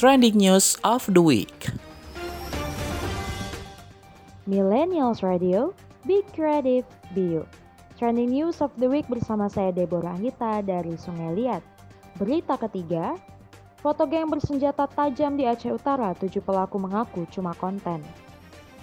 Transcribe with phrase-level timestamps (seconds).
[0.00, 1.68] Trending News of the Week.
[4.48, 5.76] Millennials Radio,
[6.08, 7.44] Be Creative, Be You.
[8.00, 11.60] Trending News of the Week bersama saya Deborah Anggita dari Sungai Liat.
[12.16, 13.12] Berita ketiga,
[13.84, 18.00] foto geng bersenjata tajam di Aceh Utara, tujuh pelaku mengaku cuma konten.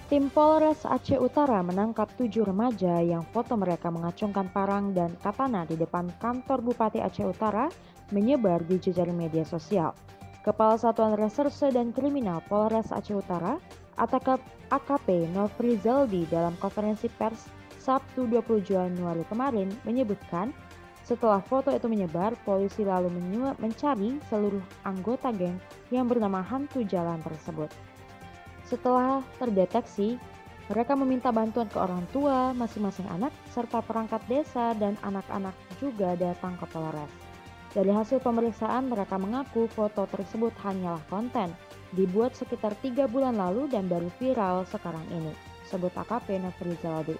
[0.06, 5.74] Tim Polres Aceh Utara menangkap tujuh remaja yang foto mereka mengacungkan parang dan katana di
[5.74, 7.66] depan kantor Bupati Aceh Utara
[8.14, 9.98] menyebar di jejaring media sosial.
[10.46, 13.58] Kepala Satuan Reserse dan Kriminal Polres Aceh Utara,
[14.70, 17.50] AKP Nofrizaldi dalam konferensi pers
[17.82, 20.54] Sabtu 20 Januari kemarin menyebutkan
[21.08, 23.08] setelah foto itu menyebar, polisi lalu
[23.56, 25.56] mencari seluruh anggota geng
[25.88, 27.72] yang bernama Hantu Jalan tersebut.
[28.68, 30.20] Setelah terdeteksi,
[30.68, 36.60] mereka meminta bantuan ke orang tua, masing-masing anak, serta perangkat desa dan anak-anak juga datang
[36.60, 37.27] ke Polres.
[37.76, 41.52] Dari hasil pemeriksaan, mereka mengaku foto tersebut hanyalah konten,
[41.92, 45.36] dibuat sekitar tiga bulan lalu dan baru viral sekarang ini,
[45.68, 47.16] sebut AKP Nofrizaldi.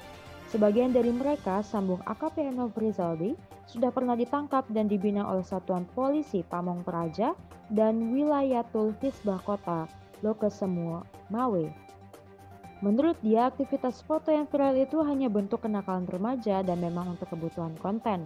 [0.49, 3.37] Sebagian dari mereka, sambung AKP Nofrizaldi,
[3.69, 7.37] sudah pernah ditangkap dan dibina oleh Satuan Polisi Pamong Praja
[7.69, 9.85] dan Wilayatul Hisbah Kota
[10.25, 11.69] Lokesemua Mawe.
[12.81, 17.77] Menurut dia, aktivitas foto yang viral itu hanya bentuk kenakalan remaja dan memang untuk kebutuhan
[17.85, 18.25] konten.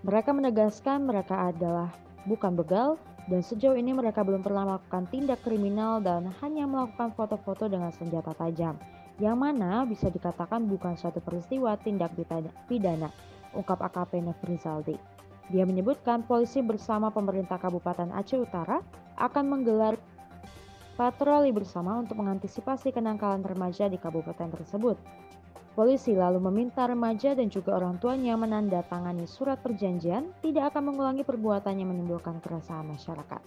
[0.00, 1.92] Mereka menegaskan mereka adalah
[2.24, 2.96] bukan begal
[3.28, 8.32] dan sejauh ini mereka belum pernah melakukan tindak kriminal dan hanya melakukan foto-foto dengan senjata
[8.32, 8.80] tajam,
[9.20, 12.16] yang mana bisa dikatakan bukan suatu peristiwa tindak
[12.64, 13.12] pidana,
[13.52, 14.96] ungkap AKP Nefrizaldi.
[15.52, 18.80] Dia menyebutkan polisi bersama pemerintah Kabupaten Aceh Utara
[19.20, 20.00] akan menggelar
[20.96, 24.96] patroli bersama untuk mengantisipasi kenakalan remaja di kabupaten tersebut.
[25.70, 31.86] Polisi lalu meminta remaja dan juga orang tuanya menandatangani surat perjanjian tidak akan mengulangi perbuatannya
[31.86, 33.38] menimbulkan keresahan masyarakat.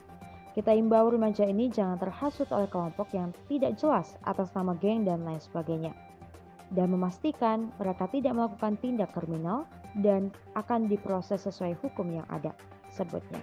[0.55, 5.25] Kita imbau remaja ini jangan terhasut oleh kelompok yang tidak jelas atas nama geng dan
[5.27, 5.91] lain sebagainya.
[6.71, 9.67] Dan memastikan mereka tidak melakukan tindak kriminal
[9.99, 12.55] dan akan diproses sesuai hukum yang ada,
[12.93, 13.41] sebutnya.